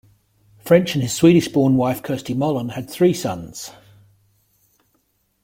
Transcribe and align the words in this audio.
French 0.57 0.95
and 0.95 1.03
his 1.03 1.13
Swedish-born 1.13 1.75
wife 1.77 2.01
Kersti 2.01 2.35
Molin 2.35 2.69
had 2.69 2.89
three 2.89 3.13
sons. 3.13 3.69